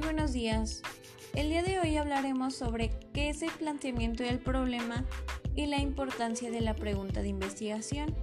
[0.00, 0.82] buenos días.
[1.34, 5.04] El día de hoy hablaremos sobre qué es el planteamiento del problema
[5.56, 8.14] y la importancia de la pregunta de investigación.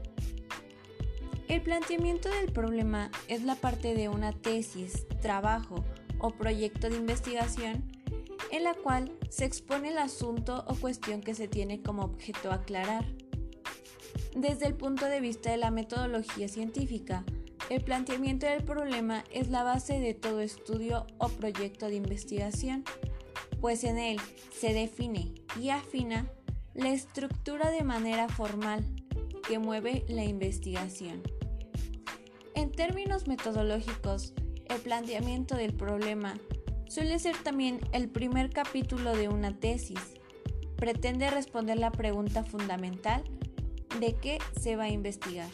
[1.49, 5.83] El planteamiento del problema es la parte de una tesis, trabajo
[6.19, 7.91] o proyecto de investigación
[8.51, 13.05] en la cual se expone el asunto o cuestión que se tiene como objeto aclarar.
[14.37, 17.25] Desde el punto de vista de la metodología científica,
[17.69, 22.83] el planteamiento del problema es la base de todo estudio o proyecto de investigación,
[23.61, 24.19] pues en él
[24.51, 26.27] se define y afina
[26.73, 28.83] la estructura de manera formal
[29.47, 31.21] que mueve la investigación.
[32.55, 34.33] En términos metodológicos,
[34.65, 36.35] el planteamiento del problema
[36.87, 40.15] suele ser también el primer capítulo de una tesis.
[40.75, 43.23] Pretende responder la pregunta fundamental
[43.99, 45.49] de qué se va a investigar.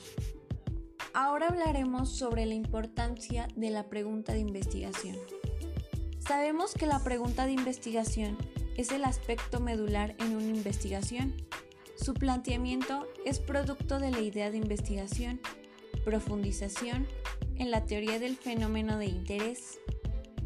[1.18, 5.16] Ahora hablaremos sobre la importancia de la pregunta de investigación.
[6.20, 8.38] Sabemos que la pregunta de investigación
[8.76, 11.34] es el aspecto medular en una investigación.
[11.96, 15.40] Su planteamiento es producto de la idea de investigación,
[16.04, 17.08] profundización
[17.56, 19.80] en la teoría del fenómeno de interés,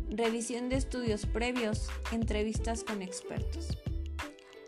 [0.07, 3.75] revisión de estudios previos, entrevistas con expertos.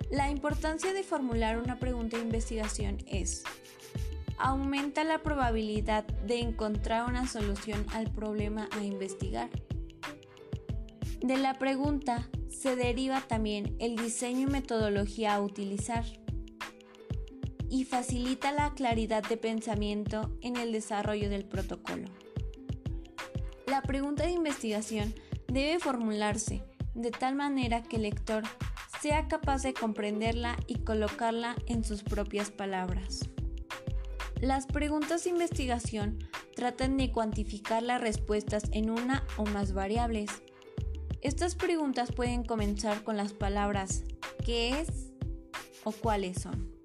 [0.09, 3.43] La importancia de formular una pregunta de investigación es
[4.41, 9.49] aumenta la probabilidad de encontrar una solución al problema a investigar.
[11.21, 16.03] De la pregunta se deriva también el diseño y metodología a utilizar
[17.69, 22.07] y facilita la claridad de pensamiento en el desarrollo del protocolo.
[23.67, 25.13] La pregunta de investigación
[25.47, 26.63] debe formularse
[26.95, 28.43] de tal manera que el lector
[29.01, 33.29] sea capaz de comprenderla y colocarla en sus propias palabras.
[34.41, 36.17] Las preguntas de investigación
[36.55, 40.31] tratan de cuantificar las respuestas en una o más variables.
[41.21, 44.03] Estas preguntas pueden comenzar con las palabras
[44.43, 45.11] ¿qué es?
[45.83, 46.80] o cuáles son.